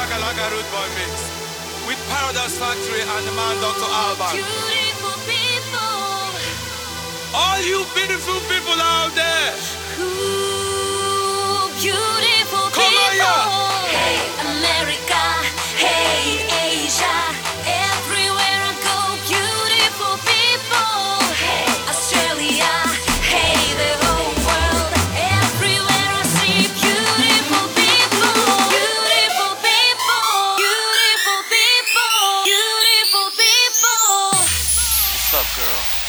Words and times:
Root 0.00 0.64
Boy 0.72 0.88
Mix 0.96 1.12
with 1.86 2.00
Paradox 2.08 2.56
Factory 2.56 3.02
and 3.04 3.26
the 3.26 3.32
man 3.36 3.56
Dr. 3.60 3.84
Alban. 3.84 4.32
Beautiful 4.32 5.16
people. 5.28 6.00
All 7.36 7.60
you 7.60 7.84
beautiful 7.94 8.40
people 8.48 8.80
out 8.80 9.12
there. 9.14 9.29
girl. 35.56 35.99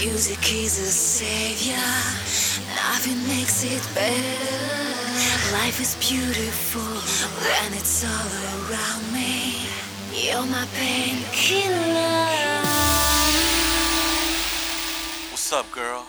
Music 0.00 0.52
is 0.52 0.78
a 0.78 0.90
savior, 0.90 1.76
nothing 2.74 3.16
makes 3.28 3.64
it 3.64 3.82
better. 3.94 5.52
Life 5.52 5.80
is 5.80 5.94
beautiful 5.96 6.82
when 6.82 7.72
it's 7.72 8.04
all 8.04 8.70
around 8.70 9.12
me. 9.12 9.66
You're 10.12 10.46
my 10.46 10.66
painkiller. 10.74 12.24
What's 15.30 15.52
up, 15.52 15.70
girl? 15.70 16.06